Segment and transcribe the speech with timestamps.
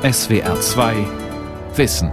[0.00, 0.94] SWR 2
[1.74, 2.12] Wissen.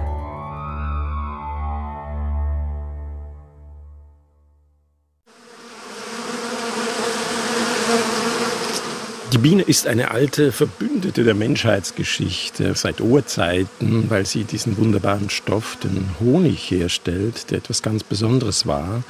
[9.31, 15.77] Die Biene ist eine alte Verbündete der Menschheitsgeschichte seit Urzeiten, weil sie diesen wunderbaren Stoff,
[15.83, 19.03] den Honig, herstellt, der etwas ganz Besonderes war.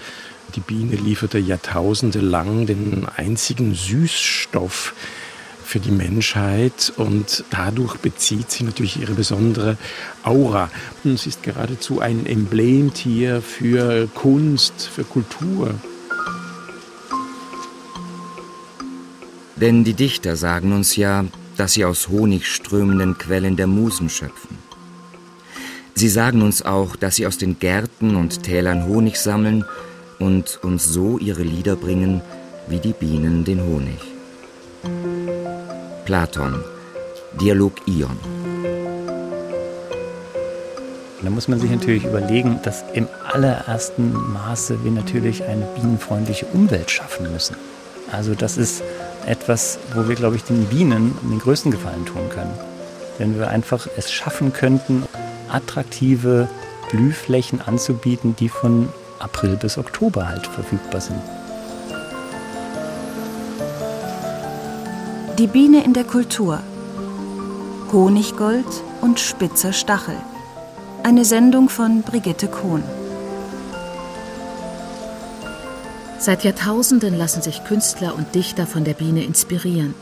[0.56, 4.94] Die Biene lieferte jahrtausende lang den einzigen Süßstoff,
[5.66, 9.78] für die Menschheit und dadurch bezieht sie natürlich ihre besondere
[10.24, 10.70] Aura.
[11.04, 15.74] Und sie ist geradezu ein Emblemtier für Kunst, für Kultur.
[19.56, 21.26] Denn die Dichter sagen uns ja,
[21.58, 24.58] dass sie aus honigströmenden Quellen der Musen schöpfen.
[25.96, 29.64] Sie sagen uns auch, dass sie aus den Gärten und Tälern Honig sammeln
[30.20, 32.22] und uns so ihre Lieder bringen,
[32.68, 34.15] wie die Bienen den Honig.
[36.06, 36.64] Platon,
[37.42, 38.20] Dialog Ion.
[41.24, 46.92] Da muss man sich natürlich überlegen, dass im allerersten Maße wir natürlich eine bienenfreundliche Umwelt
[46.92, 47.56] schaffen müssen.
[48.12, 48.84] Also das ist
[49.26, 52.54] etwas, wo wir, glaube ich, den Bienen den größten Gefallen tun können.
[53.18, 55.06] Wenn wir einfach es schaffen könnten,
[55.50, 56.48] attraktive
[56.92, 61.20] Blühflächen anzubieten, die von April bis Oktober halt verfügbar sind.
[65.38, 66.64] Die Biene in der Kultur.
[67.92, 68.66] Honiggold
[69.02, 70.16] und spitzer Stachel.
[71.04, 72.82] Eine Sendung von Brigitte Kohn.
[76.20, 79.94] Seit Jahrtausenden lassen sich Künstler und Dichter von der Biene inspirieren,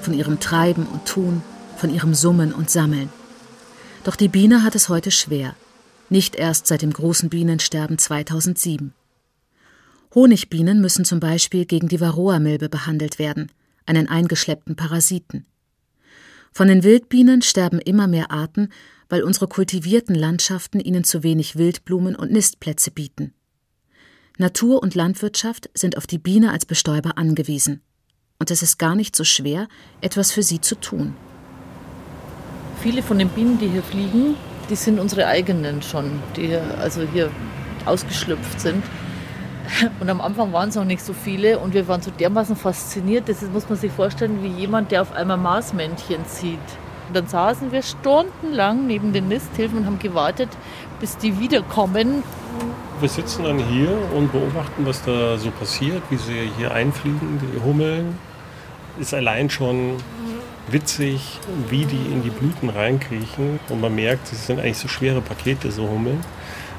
[0.00, 1.42] von ihrem Treiben und Tun,
[1.76, 3.10] von ihrem Summen und Sammeln.
[4.04, 5.54] Doch die Biene hat es heute schwer,
[6.08, 8.94] nicht erst seit dem großen Bienensterben 2007.
[10.14, 13.52] Honigbienen müssen zum Beispiel gegen die Varroa-Milbe behandelt werden,
[13.88, 15.46] einen eingeschleppten Parasiten.
[16.52, 18.68] Von den Wildbienen sterben immer mehr Arten,
[19.08, 23.32] weil unsere kultivierten Landschaften ihnen zu wenig Wildblumen und Nistplätze bieten.
[24.38, 27.80] Natur und Landwirtschaft sind auf die Biene als Bestäuber angewiesen.
[28.38, 29.66] Und es ist gar nicht so schwer,
[30.00, 31.14] etwas für sie zu tun.
[32.80, 34.36] Viele von den Bienen, die hier fliegen,
[34.70, 37.30] die sind unsere eigenen schon, die also hier
[37.84, 38.84] ausgeschlüpft sind.
[40.00, 43.28] Und am Anfang waren es noch nicht so viele und wir waren so dermaßen fasziniert.
[43.28, 46.58] Das muss man sich vorstellen, wie jemand, der auf einmal Marsmännchen sieht.
[47.08, 50.50] Und dann saßen wir stundenlang neben den Nisthilfen und haben gewartet,
[51.00, 52.22] bis die wiederkommen.
[53.00, 57.62] Wir sitzen dann hier und beobachten, was da so passiert, wie sie hier einfliegen, die
[57.62, 58.18] Hummeln.
[58.98, 59.96] Ist allein schon
[60.66, 63.60] witzig, wie die in die Blüten reinkriechen.
[63.68, 66.20] Und man merkt, es sind eigentlich so schwere Pakete, so Hummeln.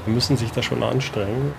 [0.06, 1.54] Wir müssen sich da schon anstrengen.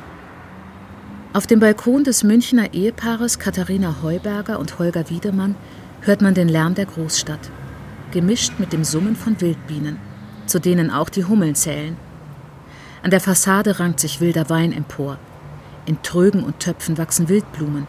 [1.32, 5.54] Auf dem Balkon des Münchner Ehepaares Katharina Heuberger und Holger Wiedemann
[6.00, 7.52] hört man den Lärm der Großstadt,
[8.10, 10.00] gemischt mit dem Summen von Wildbienen,
[10.46, 11.96] zu denen auch die Hummeln zählen.
[13.04, 15.19] An der Fassade rankt sich wilder Wein empor.
[15.86, 17.86] In Trögen und Töpfen wachsen Wildblumen.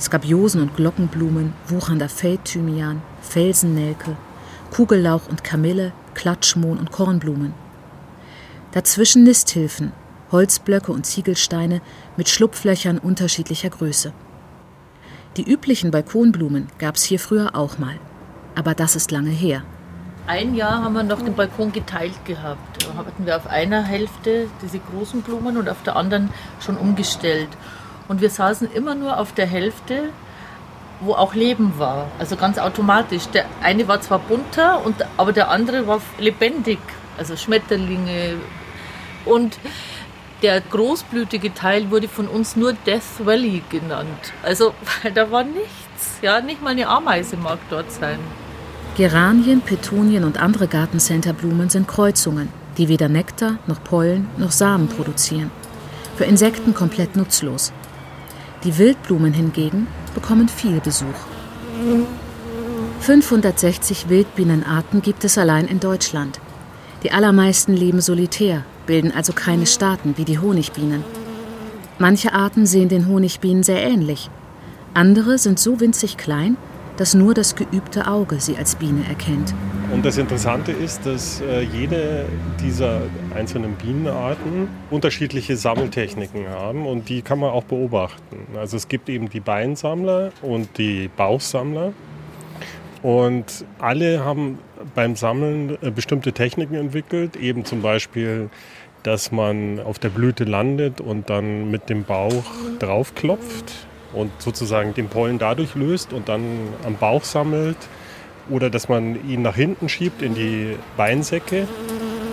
[0.00, 4.16] Skabiosen und Glockenblumen, wuchernder Feldthymian, Felsennelke,
[4.70, 7.52] Kugellauch und Kamille, Klatschmohn und Kornblumen.
[8.70, 9.90] Dazwischen Nisthilfen,
[10.32, 11.80] Holzblöcke und Ziegelsteine
[12.16, 14.12] mit Schlupflöchern unterschiedlicher Größe.
[15.36, 17.94] Die üblichen Balkonblumen gab es hier früher auch mal,
[18.54, 19.62] aber das ist lange her.
[20.26, 22.84] Ein Jahr haben wir noch den Balkon geteilt gehabt.
[22.84, 26.30] Da hatten wir auf einer Hälfte diese großen Blumen und auf der anderen
[26.60, 27.48] schon umgestellt.
[28.06, 30.10] Und wir saßen immer nur auf der Hälfte,
[31.00, 32.08] wo auch Leben war.
[32.18, 33.26] Also ganz automatisch.
[33.28, 36.78] Der eine war zwar bunter, und, aber der andere war lebendig.
[37.18, 38.36] Also Schmetterlinge.
[39.24, 39.58] Und
[40.42, 44.32] der großblütige Teil wurde von uns nur Death Valley genannt.
[44.42, 46.18] Also, weil da war nichts.
[46.22, 48.18] Ja, nicht mal eine Ameise mag dort sein.
[48.96, 55.50] Geranien, Petunien und andere Gartencenterblumen sind Kreuzungen, die weder Nektar noch Pollen noch Samen produzieren.
[56.16, 57.72] Für Insekten komplett nutzlos.
[58.64, 61.06] Die Wildblumen hingegen bekommen viel Besuch.
[63.00, 66.40] 560 Wildbienenarten gibt es allein in Deutschland.
[67.02, 71.04] Die allermeisten leben solitär, bilden also keine Staaten wie die Honigbienen.
[72.00, 74.28] Manche Arten sehen den Honigbienen sehr ähnlich.
[74.94, 76.56] Andere sind so winzig klein,
[76.96, 79.54] dass nur das geübte Auge sie als Biene erkennt.
[79.92, 82.24] Und das Interessante ist, dass äh, jede
[82.60, 83.02] dieser
[83.32, 88.38] einzelnen Bienenarten unterschiedliche Sammeltechniken haben und die kann man auch beobachten.
[88.56, 91.92] Also es gibt eben die Beinsammler und die Bauchsammler.
[93.02, 94.58] Und alle haben
[94.94, 98.50] beim Sammeln äh, bestimmte Techniken entwickelt, eben zum Beispiel,
[99.02, 102.44] dass man auf der Blüte landet und dann mit dem Bauch
[102.78, 103.72] draufklopft
[104.12, 106.42] und sozusagen den Pollen dadurch löst und dann
[106.84, 107.76] am Bauch sammelt.
[108.48, 111.68] oder dass man ihn nach hinten schiebt in die Beinsäcke.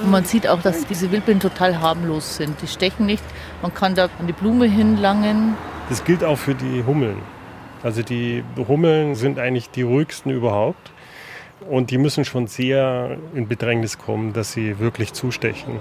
[0.01, 2.61] Und man sieht auch, dass diese Wildbienen total harmlos sind.
[2.61, 3.23] Die stechen nicht.
[3.61, 5.55] Man kann da an die Blume hinlangen.
[5.89, 7.17] Das gilt auch für die Hummeln.
[7.83, 10.91] Also die Hummeln sind eigentlich die ruhigsten überhaupt.
[11.69, 15.79] Und die müssen schon sehr in Bedrängnis kommen, dass sie wirklich zustechen.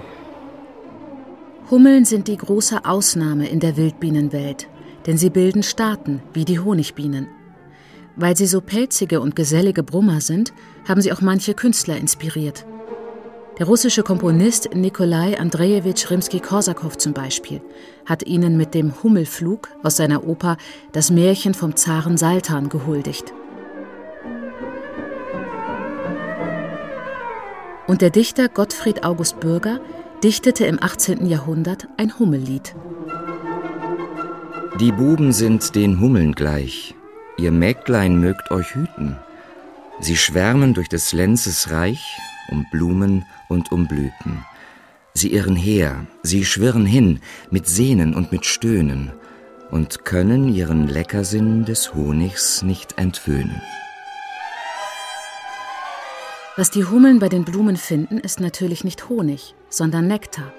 [1.69, 4.69] Hummeln sind die große Ausnahme in der Wildbienenwelt,
[5.05, 7.27] denn sie bilden Staaten wie die Honigbienen.
[8.15, 10.53] Weil sie so pelzige und gesellige Brummer sind,
[10.87, 12.65] haben sie auch manche Künstler inspiriert.
[13.59, 17.59] Der russische Komponist Nikolai Andrejewitsch Rimski-Korsakow zum Beispiel
[18.05, 20.55] hat ihnen mit dem Hummelflug aus seiner Oper
[20.93, 23.33] Das Märchen vom Zaren Saltan gehuldigt.
[27.87, 29.81] Und der Dichter Gottfried August Bürger
[30.23, 31.25] dichtete im 18.
[31.27, 32.75] Jahrhundert ein Hummellied.
[34.79, 36.95] Die Buben sind den Hummeln gleich,
[37.37, 39.17] ihr Mägdlein mögt euch hüten.
[39.99, 42.19] Sie schwärmen durch des Lenzes Reich
[42.49, 44.45] um Blumen und um Blüten.
[45.13, 49.11] Sie irren her, sie schwirren hin, mit Sehnen und mit Stöhnen,
[49.71, 53.61] und können ihren Leckersinn des Honigs nicht entwöhnen.
[56.55, 60.51] Was die Hummeln bei den Blumen finden, ist natürlich nicht Honig, sondern Nektar.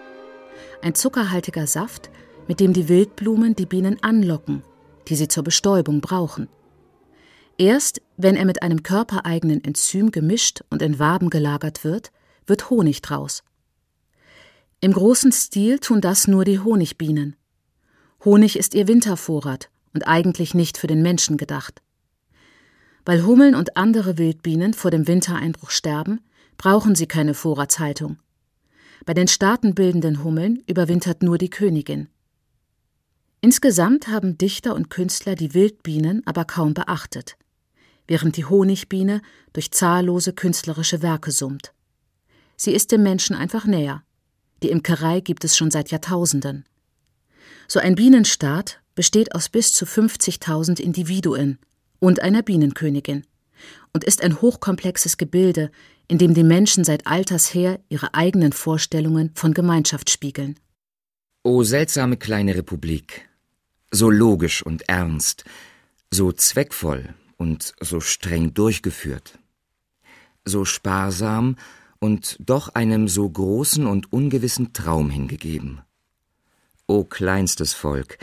[0.81, 2.09] Ein zuckerhaltiger Saft,
[2.47, 4.63] mit dem die Wildblumen die Bienen anlocken,
[5.09, 6.49] die sie zur Bestäubung brauchen.
[7.59, 12.13] Erst wenn er mit einem körpereigenen Enzym gemischt und in Waben gelagert wird,
[12.47, 13.43] wird Honig draus.
[14.81, 17.35] Im großen Stil tun das nur die Honigbienen.
[18.25, 21.83] Honig ist ihr Wintervorrat und eigentlich nicht für den Menschen gedacht.
[23.05, 26.21] Weil Hummeln und andere Wildbienen vor dem Wintereinbruch sterben,
[26.57, 28.19] brauchen sie keine Vorratshaltung.
[29.07, 32.09] Bei den staatenbildenden Hummeln überwintert nur die Königin.
[33.41, 37.37] Insgesamt haben Dichter und Künstler die Wildbienen aber kaum beachtet
[38.09, 39.21] während die Honigbiene
[39.53, 41.73] durch zahllose künstlerische Werke summt.
[42.57, 44.03] Sie ist dem Menschen einfach näher.
[44.63, 46.65] Die Imkerei gibt es schon seit Jahrtausenden.
[47.69, 51.59] So ein Bienenstaat besteht aus bis zu 50.000 Individuen
[52.01, 53.25] und einer Bienenkönigin
[53.93, 55.71] und ist ein hochkomplexes Gebilde,
[56.09, 60.59] in dem die Menschen seit alters her ihre eigenen Vorstellungen von Gemeinschaft spiegeln.
[61.45, 63.29] O seltsame kleine Republik,
[63.91, 65.45] so logisch und ernst,
[66.11, 69.39] so zweckvoll und so streng durchgeführt,
[70.45, 71.57] so sparsam
[72.01, 75.83] und doch einem so großen und ungewissen Traum hingegeben.
[76.87, 78.19] O kleinstes Volk,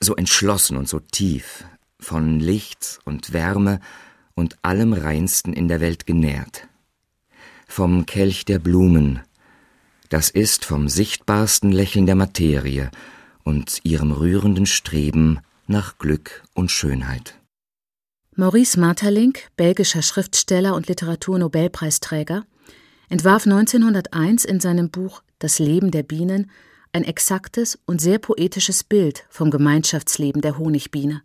[0.00, 1.64] so entschlossen und so tief,
[2.00, 3.80] von Licht und Wärme
[4.34, 6.67] und allem Reinsten in der Welt genährt.
[7.68, 9.20] Vom Kelch der Blumen,
[10.08, 12.90] das ist vom sichtbarsten Lächeln der Materie
[13.44, 15.38] und ihrem rührenden Streben
[15.68, 17.38] nach Glück und Schönheit.
[18.34, 22.46] Maurice Maeterlinck, belgischer Schriftsteller und Literaturnobelpreisträger,
[23.10, 26.50] entwarf 1901 in seinem Buch Das Leben der Bienen
[26.92, 31.22] ein exaktes und sehr poetisches Bild vom Gemeinschaftsleben der Honigbiene.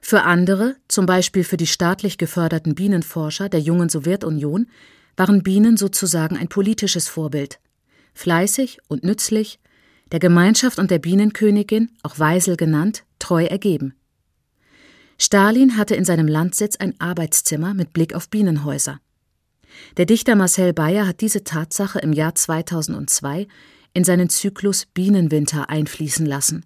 [0.00, 4.68] Für andere, zum Beispiel für die staatlich geförderten Bienenforscher der jungen Sowjetunion,
[5.20, 7.60] waren Bienen sozusagen ein politisches Vorbild.
[8.14, 9.60] Fleißig und nützlich,
[10.12, 13.92] der Gemeinschaft und der Bienenkönigin, auch Weisel genannt, treu ergeben.
[15.18, 18.98] Stalin hatte in seinem Landsitz ein Arbeitszimmer mit Blick auf Bienenhäuser.
[19.98, 23.46] Der Dichter Marcel Bayer hat diese Tatsache im Jahr 2002
[23.92, 26.64] in seinen Zyklus Bienenwinter einfließen lassen.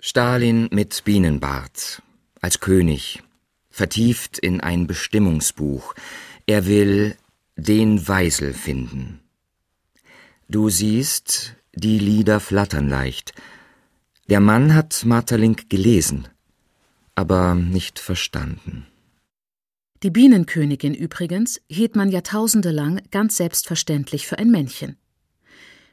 [0.00, 2.00] Stalin mit Bienenbart,
[2.40, 3.24] als König,
[3.70, 5.94] vertieft in ein Bestimmungsbuch.
[6.46, 7.16] Er will
[7.62, 9.20] den Weisel finden.
[10.48, 13.32] Du siehst, die Lieder flattern leicht.
[14.28, 16.28] Der Mann hat Marterlink gelesen
[17.14, 18.86] aber nicht verstanden.
[20.02, 24.96] Die Bienenkönigin übrigens hielt man jahrtausendelang ganz selbstverständlich für ein Männchen.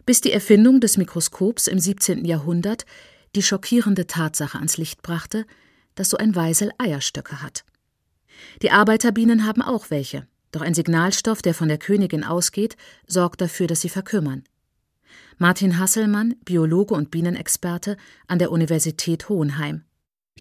[0.05, 2.25] Bis die Erfindung des Mikroskops im 17.
[2.25, 2.85] Jahrhundert
[3.35, 5.45] die schockierende Tatsache ans Licht brachte,
[5.93, 7.63] dass so ein Weisel Eierstöcke hat.
[8.63, 12.75] Die Arbeiterbienen haben auch welche, doch ein Signalstoff, der von der Königin ausgeht,
[13.05, 14.43] sorgt dafür, dass sie verkümmern.
[15.37, 19.83] Martin Hasselmann, Biologe und Bienenexperte an der Universität Hohenheim.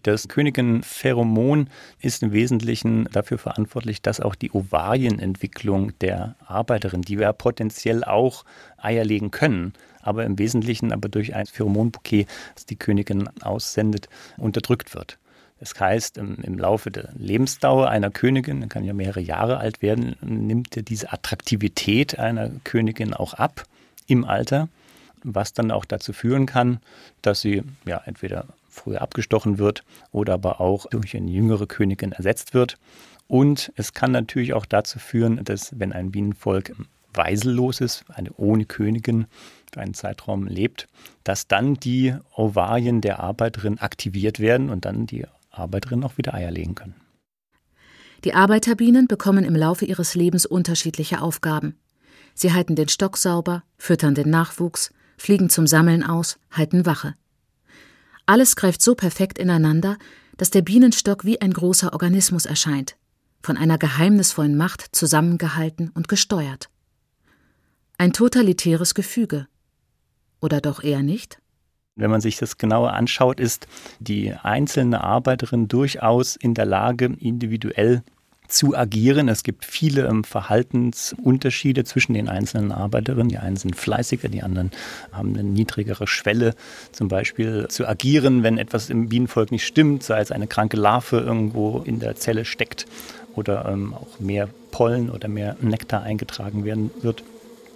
[0.02, 1.68] Das Königin-Pheromon
[2.00, 8.44] ist im Wesentlichen dafür verantwortlich, dass auch die Ovarienentwicklung der Arbeiterin, die ja potenziell auch
[8.76, 14.94] Eier legen können, aber im Wesentlichen aber durch ein Pheromonbouquet, das die Königin aussendet, unterdrückt
[14.94, 15.18] wird.
[15.60, 20.88] Das heißt, im, Laufe der Lebensdauer einer Königin, kann ja mehrere Jahre alt werden, nimmt
[20.88, 23.64] diese Attraktivität einer Königin auch ab
[24.06, 24.68] im Alter,
[25.24, 26.78] was dann auch dazu führen kann,
[27.22, 32.54] dass sie ja entweder früher abgestochen wird oder aber auch durch eine jüngere Königin ersetzt
[32.54, 32.78] wird.
[33.26, 36.72] Und es kann natürlich auch dazu führen, dass wenn ein Bienenvolk
[37.12, 39.26] weisellos ist, eine ohne Königin
[39.72, 40.88] für einen Zeitraum lebt,
[41.24, 45.26] dass dann die Ovarien der Arbeiterin aktiviert werden und dann die
[45.58, 46.94] Arbeiterin auch wieder Eier legen können.
[48.24, 51.78] Die Arbeiterbienen bekommen im Laufe ihres Lebens unterschiedliche Aufgaben.
[52.34, 57.14] Sie halten den Stock sauber, füttern den Nachwuchs, fliegen zum Sammeln aus, halten Wache.
[58.26, 59.96] Alles greift so perfekt ineinander,
[60.36, 62.96] dass der Bienenstock wie ein großer Organismus erscheint,
[63.42, 66.70] von einer geheimnisvollen Macht zusammengehalten und gesteuert.
[67.98, 69.48] Ein totalitäres Gefüge.
[70.40, 71.40] Oder doch eher nicht?
[71.99, 73.67] Wenn man sich das genauer anschaut, ist
[73.99, 78.02] die einzelne Arbeiterin durchaus in der Lage, individuell
[78.47, 79.28] zu agieren.
[79.28, 83.28] Es gibt viele ähm, Verhaltensunterschiede zwischen den einzelnen Arbeiterinnen.
[83.28, 84.71] Die einen sind fleißiger, die anderen
[85.12, 86.55] haben eine niedrigere Schwelle,
[86.93, 91.19] zum Beispiel zu agieren, wenn etwas im Bienenvolk nicht stimmt, sei es eine kranke Larve
[91.19, 92.87] irgendwo in der Zelle steckt
[93.35, 97.25] oder ähm, auch mehr Pollen oder mehr Nektar eingetragen werden wird.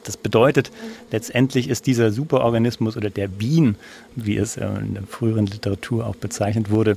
[0.04, 0.71] Das bedeutet,
[1.11, 3.76] letztendlich ist dieser Superorganismus oder der Bienen,
[4.16, 6.97] wie es äh, in der früheren Literatur auch bezeichnet wurde,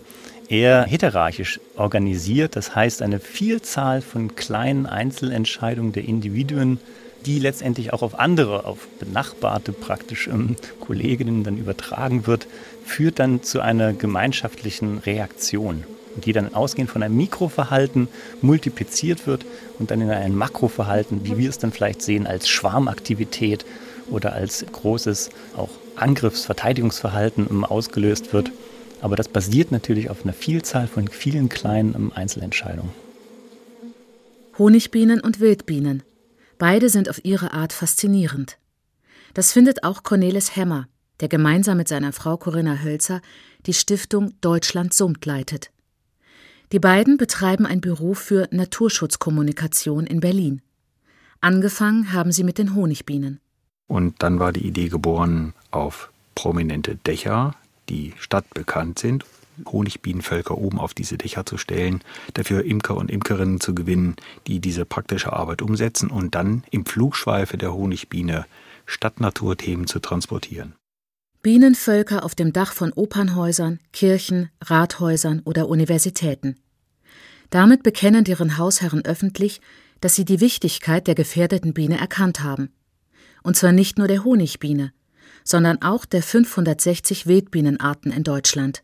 [0.49, 2.55] eher heterarchisch organisiert.
[2.55, 6.79] Das heißt, eine Vielzahl von kleinen Einzelentscheidungen der Individuen,
[7.25, 12.47] die letztendlich auch auf andere, auf benachbarte praktisch ähm, Kolleginnen dann übertragen wird,
[12.85, 15.83] führt dann zu einer gemeinschaftlichen Reaktion
[16.21, 18.07] die dann ausgehend von einem Mikroverhalten
[18.41, 19.45] multipliziert wird
[19.79, 23.65] und dann in ein Makroverhalten, wie wir es dann vielleicht sehen, als Schwarmaktivität
[24.09, 28.51] oder als großes auch Angriffs-, Verteidigungsverhalten ausgelöst wird.
[29.01, 32.91] Aber das basiert natürlich auf einer Vielzahl von vielen kleinen Einzelentscheidungen.
[34.57, 36.03] Honigbienen und Wildbienen.
[36.57, 38.57] Beide sind auf ihre Art faszinierend.
[39.33, 40.87] Das findet auch Cornelis Hemmer,
[41.19, 43.21] der gemeinsam mit seiner Frau Corinna Hölzer
[43.65, 45.71] die Stiftung Deutschland summt leitet.
[46.75, 50.61] Die beiden betreiben ein Büro für Naturschutzkommunikation in Berlin.
[51.39, 53.39] Angefangen haben sie mit den Honigbienen.
[53.87, 57.55] Und dann war die Idee geboren, auf prominente Dächer,
[57.87, 59.23] die stadtbekannt sind,
[59.65, 62.03] Honigbienenvölker oben auf diese Dächer zu stellen,
[62.33, 67.55] dafür Imker und Imkerinnen zu gewinnen, die diese praktische Arbeit umsetzen und dann im Flugschweife
[67.57, 68.47] der Honigbiene
[68.85, 70.75] Stadtnaturthemen zu transportieren.
[71.41, 76.57] Bienenvölker auf dem Dach von Opernhäusern, Kirchen, Rathäusern oder Universitäten.
[77.49, 79.61] Damit bekennen deren Hausherren öffentlich,
[80.01, 82.73] dass sie die Wichtigkeit der gefährdeten Biene erkannt haben.
[83.43, 84.91] Und zwar nicht nur der Honigbiene,
[85.43, 88.83] sondern auch der 560 Wildbienenarten in Deutschland.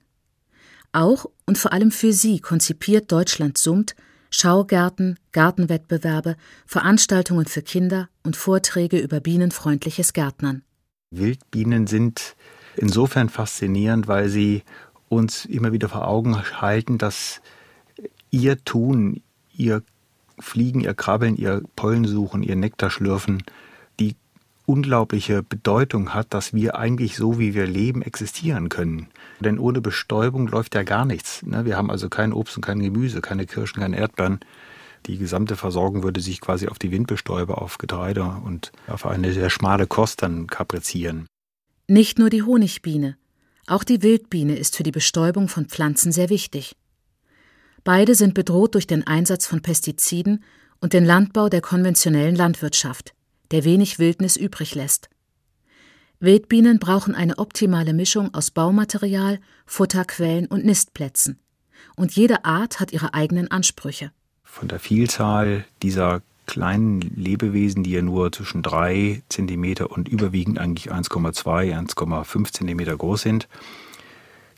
[0.94, 3.96] Auch und vor allem für sie konzipiert Deutschland summt
[4.34, 10.64] Schaugärten, Gartenwettbewerbe, Veranstaltungen für Kinder und Vorträge über bienenfreundliches Gärtnern.
[11.12, 12.38] Wildbienen sind
[12.78, 14.64] insofern faszinierend, weil sie
[15.10, 17.42] uns immer wieder vor Augen halten, dass
[18.32, 19.22] ihr Tun,
[19.56, 19.84] ihr
[20.40, 23.44] Fliegen, ihr Krabbeln, ihr Pollen suchen, ihr Nektar schlürfen,
[24.00, 24.16] die
[24.66, 29.08] unglaubliche Bedeutung hat, dass wir eigentlich so, wie wir leben, existieren können.
[29.40, 31.44] Denn ohne Bestäubung läuft ja gar nichts.
[31.44, 31.66] Ne?
[31.66, 34.40] Wir haben also kein Obst und kein Gemüse, keine Kirschen, keine Erdbeeren.
[35.08, 39.50] Die gesamte Versorgung würde sich quasi auf die Windbestäube, auf Getreide und auf eine sehr
[39.50, 41.28] schmale Kost dann kaprizieren.
[41.88, 43.18] Nicht nur die Honigbiene,
[43.68, 46.76] auch die Wildbiene ist für die Bestäubung von Pflanzen sehr wichtig.
[47.84, 50.44] Beide sind bedroht durch den Einsatz von Pestiziden
[50.80, 53.14] und den Landbau der konventionellen Landwirtschaft,
[53.52, 55.10] der wenig Wildnis übrig lässt.
[56.20, 61.40] Wildbienen brauchen eine optimale Mischung aus Baumaterial, Futterquellen und Nistplätzen.
[61.96, 64.12] Und jede Art hat ihre eigenen Ansprüche
[64.52, 70.92] von der Vielzahl dieser kleinen Lebewesen, die ja nur zwischen drei Zentimeter und überwiegend eigentlich
[70.92, 73.48] 1,2, 1,5 Zentimeter groß sind,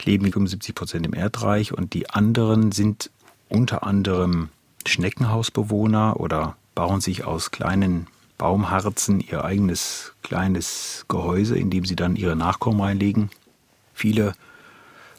[0.05, 3.12] leben 75 Prozent im Erdreich und die anderen sind
[3.50, 4.50] unter anderem
[4.86, 8.07] Schneckenhausbewohner oder bauen sich aus kleinen
[8.38, 13.29] Baumharzen ihr eigenes kleines Gehäuse, in dem sie dann ihre Nachkommen reinlegen.
[13.93, 14.33] Viele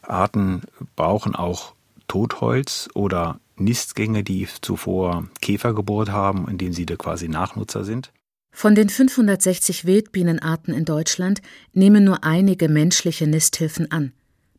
[0.02, 0.62] Arten
[0.96, 1.74] brauchen auch
[2.08, 8.12] Totholz oder Nistgänge, die zuvor Käfer gebohrt haben, indem sie da quasi Nachnutzer sind.
[8.52, 11.40] Von den 560 Wildbienenarten in Deutschland
[11.72, 14.12] nehmen nur einige menschliche Nisthilfen an,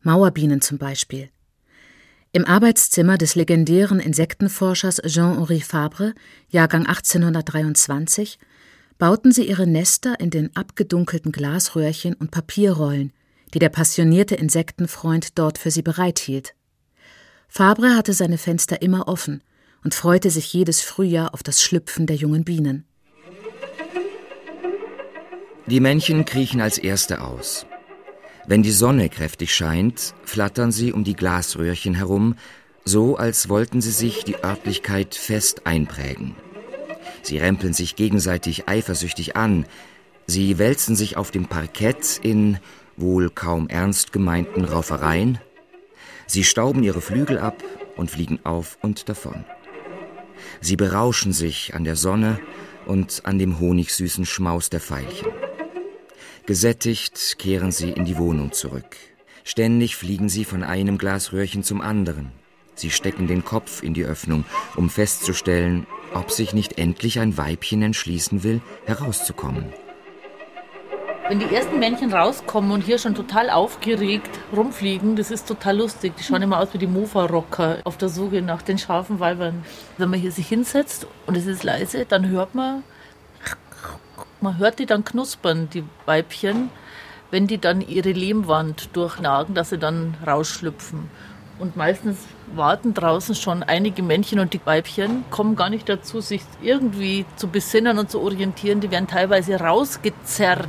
[0.06, 1.28] Mauerbienen zum Beispiel.
[2.32, 6.14] Im Arbeitszimmer des legendären Insektenforschers Jean-Henri Fabre,
[6.48, 8.38] Jahrgang 1823,
[8.98, 13.12] bauten sie ihre Nester in den abgedunkelten Glasröhrchen und Papierrollen,
[13.52, 16.54] die der passionierte Insektenfreund dort für sie bereithielt.
[17.48, 19.42] Fabre hatte seine Fenster immer offen
[19.82, 22.84] und freute sich jedes Frühjahr auf das Schlüpfen der jungen Bienen.
[25.66, 27.66] Die Männchen kriechen als erste aus.
[28.48, 32.36] Wenn die Sonne kräftig scheint, flattern sie um die Glasröhrchen herum,
[32.84, 36.36] so als wollten sie sich die Örtlichkeit fest einprägen.
[37.22, 39.66] Sie rempeln sich gegenseitig eifersüchtig an,
[40.28, 42.58] sie wälzen sich auf dem Parkett in
[42.96, 45.38] wohl kaum ernst gemeinten Raufereien,
[46.28, 47.64] sie stauben ihre Flügel ab
[47.96, 49.44] und fliegen auf und davon.
[50.60, 52.38] Sie berauschen sich an der Sonne
[52.86, 55.32] und an dem honigsüßen Schmaus der Veilchen.
[56.46, 58.96] Gesättigt kehren sie in die Wohnung zurück.
[59.42, 62.30] Ständig fliegen sie von einem Glasröhrchen zum anderen.
[62.76, 64.44] Sie stecken den Kopf in die Öffnung,
[64.76, 69.72] um festzustellen, ob sich nicht endlich ein Weibchen entschließen will, herauszukommen.
[71.28, 76.12] Wenn die ersten Männchen rauskommen und hier schon total aufgeregt rumfliegen, das ist total lustig.
[76.16, 79.64] Die schauen immer aus wie die Mofa-Rocker auf der Suche nach den scharfen Weibern.
[79.98, 82.84] Wenn man hier sich hinsetzt und es ist leise, dann hört man,
[84.42, 86.70] man hört die dann knuspern, die Weibchen,
[87.30, 91.10] wenn die dann ihre Lehmwand durchnagen, dass sie dann rausschlüpfen.
[91.58, 92.18] Und meistens
[92.54, 97.48] warten draußen schon einige Männchen und die Weibchen kommen gar nicht dazu, sich irgendwie zu
[97.48, 98.80] besinnen und zu orientieren.
[98.80, 100.68] Die werden teilweise rausgezerrt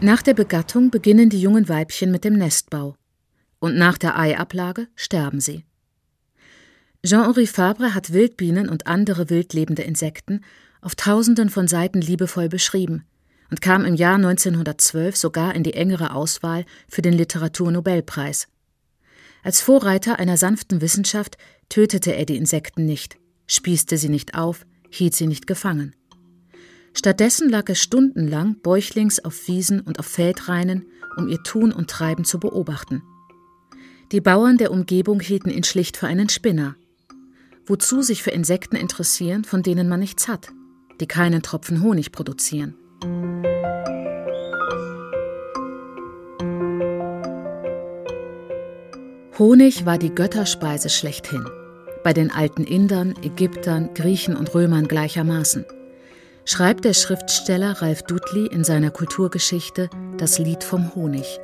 [0.00, 2.96] nach der Begattung beginnen die jungen Weibchen mit dem Nestbau.
[3.60, 5.64] Und nach der Eiablage sterben sie.
[7.02, 10.42] Jean-Henri Fabre hat Wildbienen und andere wildlebende Insekten
[10.80, 13.04] auf Tausenden von Seiten liebevoll beschrieben
[13.50, 18.48] und kam im Jahr 1912 sogar in die engere Auswahl für den Literaturnobelpreis.
[19.42, 23.16] Als Vorreiter einer sanften Wissenschaft tötete er die Insekten nicht,
[23.46, 25.94] spießte sie nicht auf, hielt sie nicht gefangen.
[26.94, 32.24] Stattdessen lag er stundenlang bäuchlings auf Wiesen und auf Feldreinen, um ihr Tun und Treiben
[32.24, 33.02] zu beobachten.
[34.12, 36.76] Die Bauern der Umgebung hielten ihn schlicht für einen Spinner.
[37.66, 40.52] Wozu sich für Insekten interessieren, von denen man nichts hat,
[41.00, 42.74] die keinen Tropfen Honig produzieren?
[49.38, 51.46] Honig war die Götterspeise schlechthin.
[52.02, 55.66] Bei den alten Indern, Ägyptern, Griechen und Römern gleichermaßen
[56.46, 61.40] schreibt der Schriftsteller Ralf Dudley in seiner Kulturgeschichte Das Lied vom Honig.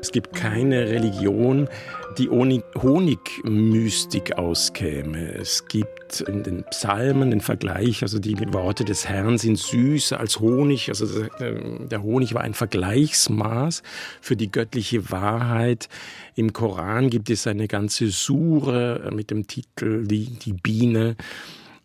[0.00, 1.68] Es gibt keine Religion,
[2.16, 5.34] die ohne Honigmystik auskäme.
[5.34, 10.40] Es gibt in den Psalmen den Vergleich, also die Worte des Herrn sind süßer als
[10.40, 10.88] Honig.
[10.88, 13.82] Also der Honig war ein Vergleichsmaß
[14.20, 15.88] für die göttliche Wahrheit.
[16.34, 21.16] Im Koran gibt es eine ganze Sure mit dem Titel Die, die Biene.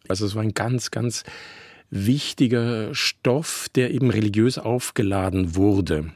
[0.08, 1.23] Also es war ein ganz, ganz
[1.89, 6.12] wichtiger Stoff, der eben religiös aufgeladen wurde.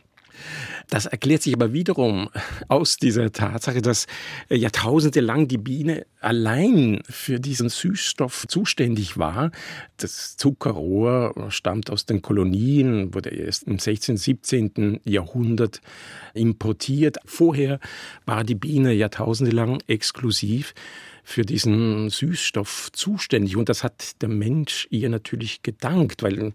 [0.89, 2.30] Das erklärt sich aber wiederum
[2.67, 4.08] aus dieser Tatsache, dass
[4.49, 9.52] jahrtausendelang die Biene allein für diesen Süßstoff zuständig war.
[9.97, 15.02] Das Zuckerrohr stammt aus den Kolonien, wurde erst im 16., 17.
[15.06, 15.82] Jahrhundert
[16.34, 17.17] importiert.
[17.23, 17.80] Vorher
[18.25, 20.73] war die Biene jahrtausendelang exklusiv
[21.30, 23.56] für diesen Süßstoff zuständig.
[23.56, 26.52] Und das hat der Mensch ihr natürlich gedankt, weil äh,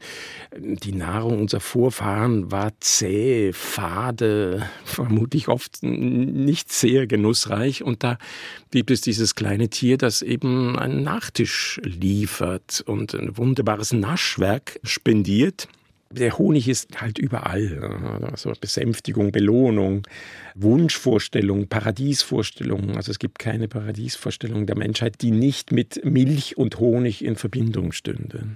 [0.53, 7.85] die Nahrung unserer Vorfahren war zäh, fade, vermutlich oft nicht sehr genussreich.
[7.85, 8.19] Und da
[8.71, 15.69] gibt es dieses kleine Tier, das eben einen Nachtisch liefert und ein wunderbares Naschwerk spendiert
[16.14, 18.22] der Honig ist halt überall.
[18.31, 20.07] Also Besänftigung, Belohnung,
[20.55, 22.96] Wunschvorstellung, Paradiesvorstellung.
[22.96, 27.92] Also es gibt keine Paradiesvorstellung der Menschheit, die nicht mit Milch und Honig in Verbindung
[27.92, 28.55] stünde.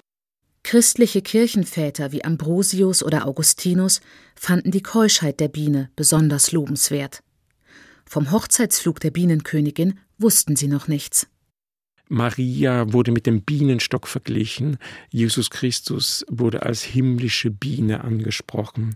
[0.63, 4.01] Christliche Kirchenväter wie Ambrosius oder Augustinus
[4.35, 7.23] fanden die Keuschheit der Biene besonders lobenswert.
[8.05, 11.27] Vom Hochzeitsflug der Bienenkönigin wussten sie noch nichts.
[12.11, 14.77] Maria wurde mit dem Bienenstock verglichen.
[15.11, 18.95] Jesus Christus wurde als himmlische Biene angesprochen.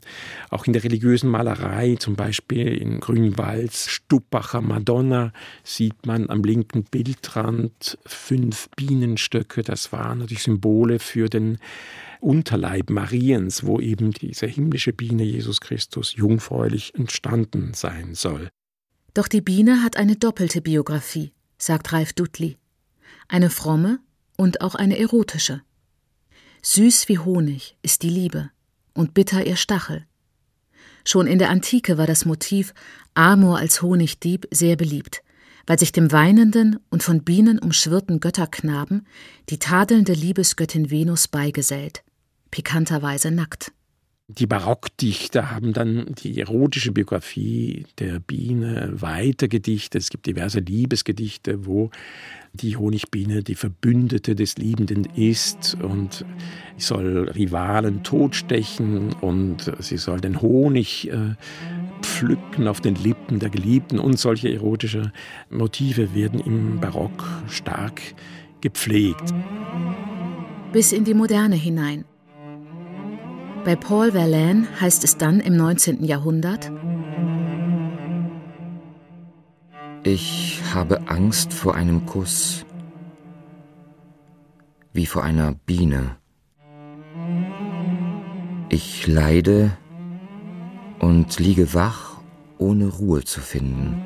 [0.49, 5.31] Auch in der religiösen Malerei, zum Beispiel in Grünwalds Stuppacher Madonna,
[5.63, 9.61] sieht man am linken Bildrand fünf Bienenstöcke.
[9.61, 11.59] Das waren natürlich Symbole für den
[12.19, 18.49] Unterleib Mariens, wo eben diese himmlische Biene Jesus Christus jungfräulich entstanden sein soll.
[19.13, 22.57] Doch die Biene hat eine doppelte Biografie, sagt Ralf Dudley
[23.33, 23.99] eine fromme
[24.37, 25.61] und auch eine erotische.
[26.61, 28.51] Süß wie Honig ist die Liebe
[28.93, 30.05] und bitter ihr Stachel.
[31.03, 32.73] Schon in der Antike war das Motiv
[33.15, 35.23] Amor als Honigdieb sehr beliebt,
[35.65, 39.07] weil sich dem weinenden und von Bienen umschwirrten Götterknaben
[39.49, 42.03] die tadelnde Liebesgöttin Venus beigesellt,
[42.51, 43.71] pikanterweise nackt.
[44.29, 50.01] Die Barockdichter haben dann die erotische Biografie der Biene weitergedichtet.
[50.01, 51.91] Es gibt diverse Liebesgedichte, wo
[52.53, 56.23] die Honigbiene die Verbündete des Liebenden ist und
[56.77, 61.35] soll Rivalen totstechen und sie soll den Honig äh,
[62.01, 65.11] Pflücken auf den Lippen der Geliebten und solche erotische
[65.49, 68.01] Motive werden im Barock stark
[68.61, 69.33] gepflegt.
[70.71, 72.05] Bis in die Moderne hinein.
[73.65, 76.03] Bei Paul Verlaine heißt es dann im 19.
[76.03, 76.71] Jahrhundert,
[80.05, 82.65] Ich habe Angst vor einem Kuss,
[84.91, 86.17] wie vor einer Biene.
[88.67, 89.77] Ich leide
[90.99, 92.17] und liege wach,
[92.57, 94.03] ohne Ruhe zu finden.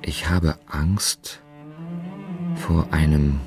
[0.00, 1.42] Ich habe Angst
[2.54, 3.40] vor einem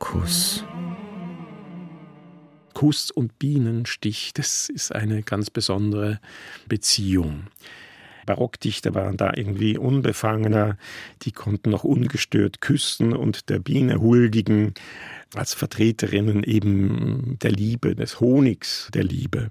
[0.00, 0.64] Kuss.
[2.80, 6.18] Kuss und Bienenstich, das ist eine ganz besondere
[6.66, 7.48] Beziehung.
[8.24, 10.78] Barockdichter waren da irgendwie unbefangener,
[11.20, 14.72] die konnten noch ungestört küssen und der Biene huldigen
[15.34, 19.50] als Vertreterinnen eben der Liebe, des Honigs der Liebe.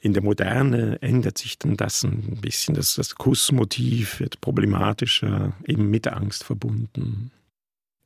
[0.00, 2.74] In der Moderne ändert sich dann das ein bisschen.
[2.74, 7.30] Das, das Kussmotiv wird problematischer, eben mit Angst verbunden.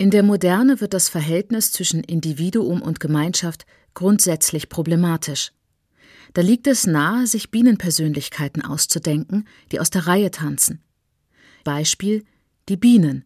[0.02, 5.52] In der Moderne wird das Verhältnis zwischen Individuum und Gemeinschaft grundsätzlich problematisch.
[6.34, 10.82] Da liegt es nahe, sich Bienenpersönlichkeiten auszudenken, die aus der Reihe tanzen.
[11.62, 12.24] Beispiel
[12.68, 13.24] Die Bienen,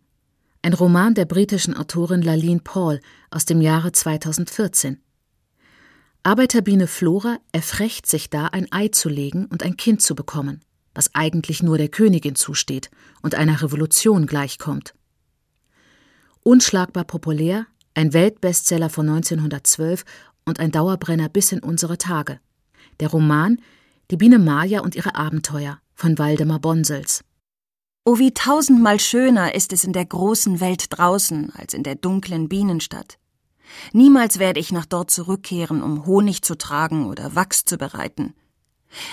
[0.60, 5.00] ein Roman der britischen Autorin Laline Paul aus dem Jahre 2014.
[6.24, 10.60] Arbeiterbiene Flora erfrecht sich da, ein Ei zu legen und ein Kind zu bekommen,
[10.94, 12.90] was eigentlich nur der Königin zusteht
[13.22, 14.92] und einer Revolution gleichkommt.
[16.46, 20.04] Unschlagbar populär, ein Weltbestseller von 1912
[20.44, 22.38] und ein Dauerbrenner bis in unsere Tage.
[23.00, 23.60] Der Roman
[24.12, 27.24] Die Biene Maja und ihre Abenteuer von Waldemar Bonsels.
[28.04, 32.48] Oh, wie tausendmal schöner ist es in der großen Welt draußen als in der dunklen
[32.48, 33.18] Bienenstadt.
[33.92, 38.34] Niemals werde ich nach dort zurückkehren, um Honig zu tragen oder Wachs zu bereiten.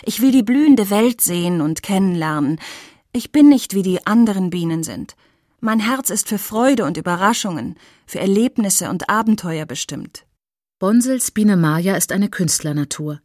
[0.03, 2.59] Ich will die blühende Welt sehen und kennenlernen.
[3.11, 5.15] Ich bin nicht wie die anderen Bienen sind.
[5.65, 10.25] Mein Herz ist für Freude und Überraschungen, für Erlebnisse und Abenteuer bestimmt.
[10.77, 13.21] Bonsels Biene Maja ist eine Künstlernatur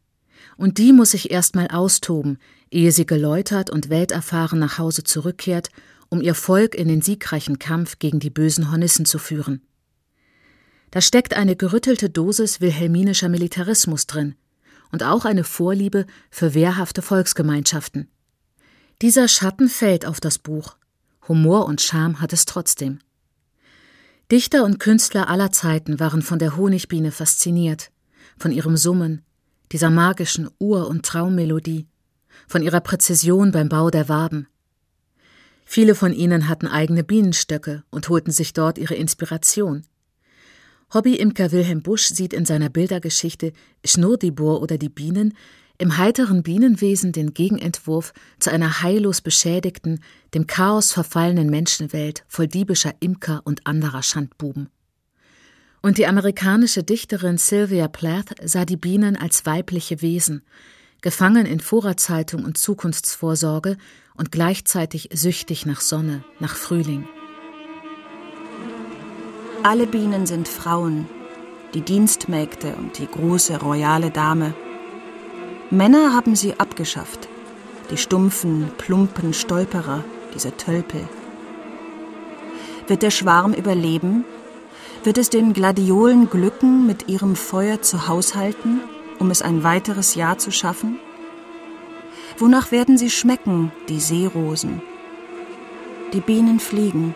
[0.56, 2.38] und die muss sich erstmal austoben,
[2.70, 5.70] ehe sie geläutert und welterfahren nach Hause zurückkehrt,
[6.10, 9.66] um ihr Volk in den siegreichen Kampf gegen die bösen Hornissen zu führen.
[10.92, 14.36] Da steckt eine gerüttelte Dosis wilhelminischer Militarismus drin
[14.92, 18.08] und auch eine Vorliebe für wehrhafte Volksgemeinschaften.
[19.02, 20.76] Dieser Schatten fällt auf das Buch.
[21.28, 23.00] Humor und Charme hat es trotzdem.
[24.30, 27.90] Dichter und Künstler aller Zeiten waren von der Honigbiene fasziniert,
[28.38, 29.22] von ihrem Summen,
[29.72, 31.86] dieser magischen Ur- und Traummelodie,
[32.46, 34.48] von ihrer Präzision beim Bau der Waben.
[35.64, 39.84] Viele von ihnen hatten eigene Bienenstöcke und holten sich dort ihre Inspiration.
[40.94, 43.52] Hobbyimker Wilhelm Busch sieht in seiner Bildergeschichte
[43.84, 45.34] Schnurdibur oder die Bienen
[45.78, 50.00] im heiteren Bienenwesen den Gegenentwurf zu einer heillos beschädigten,
[50.34, 54.68] dem Chaos verfallenen Menschenwelt voll diebischer Imker und anderer Schandbuben.
[55.80, 60.42] Und die amerikanische Dichterin Sylvia Plath sah die Bienen als weibliche Wesen,
[61.00, 63.76] gefangen in Vorratshaltung und Zukunftsvorsorge
[64.14, 67.08] und gleichzeitig süchtig nach Sonne, nach Frühling.
[69.62, 71.06] Alle Bienen sind Frauen,
[71.74, 74.54] die Dienstmägde und die große royale Dame.
[75.70, 77.28] Männer haben sie abgeschafft,
[77.90, 80.02] die stumpfen, plumpen Stolperer,
[80.34, 81.06] diese Tölpel.
[82.86, 84.24] Wird der Schwarm überleben,
[85.04, 88.80] wird es den Gladiolen glücken, mit ihrem Feuer zu haushalten,
[89.18, 90.98] um es ein weiteres Jahr zu schaffen?
[92.38, 94.80] Wonach werden sie schmecken, die Seerosen?
[96.14, 97.14] Die Bienen fliegen.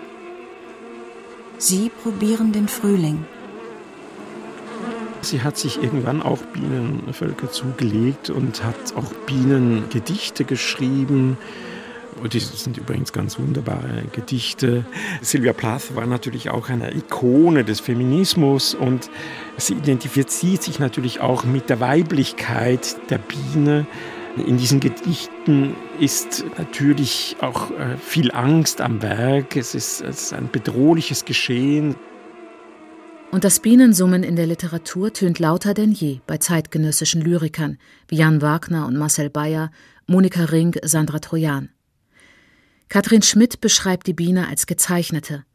[1.57, 3.25] Sie probieren den Frühling.
[5.23, 11.39] Sie hat sich irgendwann auch Bienenvölker zugelegt und hat auch Bienengedichte geschrieben.
[12.33, 14.85] Die sind übrigens ganz wunderbare Gedichte.
[15.23, 19.11] Sylvia Plath war natürlich auch eine Ikone des Feminismus und
[19.57, 23.87] sie identifiziert sich natürlich auch mit der Weiblichkeit der Biene.
[24.37, 29.57] In diesen Gedichten ist natürlich auch äh, viel Angst am Werk.
[29.57, 31.97] Es ist, es ist ein bedrohliches Geschehen.
[33.33, 38.43] Und das Bienensummen in der Literatur tönt lauter denn je bei zeitgenössischen Lyrikern wie Jan
[38.43, 39.71] Wagner und Marcel Bayer,
[40.07, 41.71] Monika Ring, Sandra Trojan.
[42.91, 45.47] Katrin Schmidt beschreibt die Biene als Gezeichnete,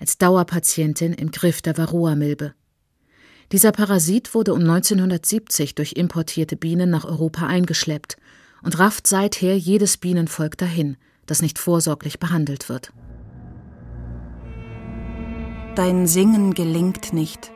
[0.00, 2.54] als Dauerpatientin im Griff der Varroa-Milbe.
[3.52, 8.16] Dieser Parasit wurde um 1970 durch importierte Bienen nach Europa eingeschleppt
[8.62, 10.96] und rafft seither jedes Bienenvolk dahin,
[11.26, 12.94] das nicht vorsorglich behandelt wird.
[15.76, 17.52] Dein Singen gelingt nicht.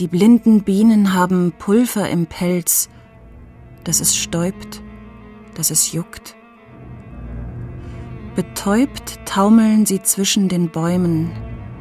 [0.00, 2.90] Die blinden Bienen haben Pulver im Pelz,
[3.84, 4.82] dass es stäubt,
[5.54, 6.36] dass es juckt.
[8.34, 11.32] Betäubt taumeln sie zwischen den Bäumen,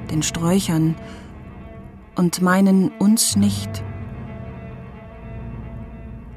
[0.10, 0.96] den Sträuchern
[2.16, 3.84] und meinen uns nicht.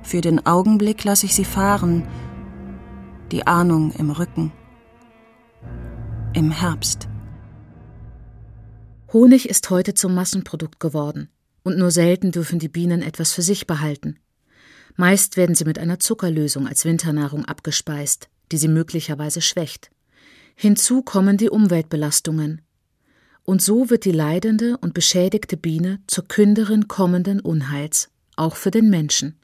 [0.02, 2.02] Für den Augenblick lasse ich sie fahren,
[3.30, 4.50] die Ahnung im Rücken.
[6.32, 7.08] Im Herbst.
[9.10, 11.30] Honig ist heute zum Massenprodukt geworden,
[11.62, 14.18] und nur selten dürfen die Bienen etwas für sich behalten.
[14.96, 19.90] Meist werden sie mit einer Zuckerlösung als Winternahrung abgespeist, die sie möglicherweise schwächt.
[20.56, 22.60] Hinzu kommen die Umweltbelastungen.
[23.44, 28.90] Und so wird die leidende und beschädigte Biene zur Künderin kommenden Unheils, auch für den
[28.90, 29.38] Menschen.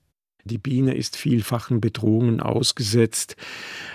[0.45, 3.37] Die Biene ist vielfachen Bedrohungen ausgesetzt,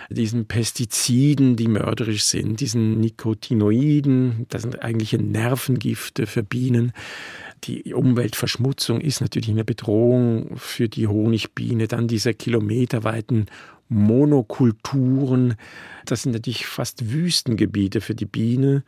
[0.09, 6.91] diesen Pestiziden, die mörderisch sind, diesen Nicotinoiden, das sind eigentliche Nervengifte für Bienen.
[7.65, 11.87] Die Umweltverschmutzung ist natürlich eine Bedrohung für die Honigbiene.
[11.87, 13.45] Dann diese kilometerweiten
[13.89, 15.55] Monokulturen.
[16.05, 18.83] Das sind natürlich fast Wüstengebiete für die Biene,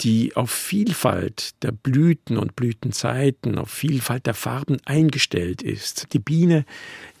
[0.00, 6.12] die auf Vielfalt der Blüten und Blütenzeiten, auf Vielfalt der Farben eingestellt ist.
[6.12, 6.64] Die Biene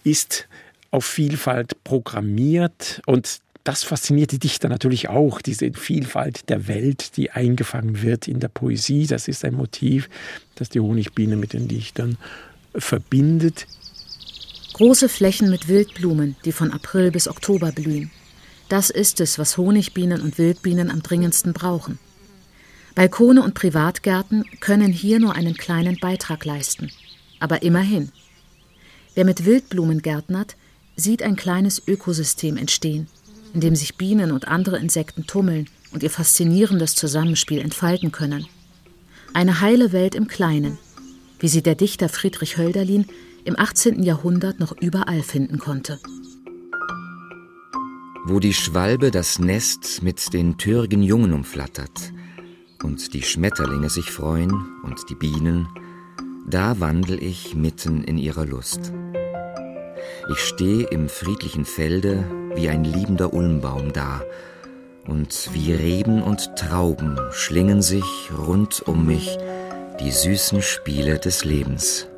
[0.04, 0.48] ist
[0.90, 7.30] auf Vielfalt programmiert und das fasziniert die Dichter natürlich auch, diese Vielfalt der Welt, die
[7.30, 9.06] eingefangen wird in der Poesie.
[9.06, 10.08] Das ist ein Motiv,
[10.56, 12.18] das die Honigbiene mit den Dichtern
[12.74, 13.66] verbindet.
[14.72, 18.10] Große Flächen mit Wildblumen, die von April bis Oktober blühen.
[18.70, 21.98] Das ist es, was Honigbienen und Wildbienen am dringendsten brauchen.
[22.94, 26.90] Balkone und Privatgärten können hier nur einen kleinen Beitrag leisten.
[27.38, 28.12] Aber immerhin.
[29.14, 30.56] Wer mit Wildblumen gärtnert,
[30.96, 33.08] sieht ein kleines Ökosystem entstehen,
[33.52, 38.46] in dem sich Bienen und andere Insekten tummeln und ihr faszinierendes Zusammenspiel entfalten können.
[39.34, 40.78] Eine heile Welt im Kleinen,
[41.40, 43.06] wie sie der Dichter Friedrich Hölderlin
[43.44, 44.02] im 18.
[44.02, 45.98] Jahrhundert noch überall finden konnte.
[48.24, 52.12] Wo die Schwalbe das Nest mit den türgen Jungen umflattert
[52.82, 54.52] und die Schmetterlinge sich freuen
[54.84, 55.68] und die Bienen,
[56.46, 58.92] da wandel ich mitten in ihrer Lust.
[60.30, 62.24] Ich stehe im friedlichen Felde
[62.54, 64.22] wie ein liebender Ulmbaum da,
[65.06, 69.36] und wie Reben und Trauben schlingen sich rund um mich
[70.00, 72.08] die süßen Spiele des Lebens.